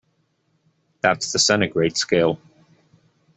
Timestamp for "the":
1.31-1.37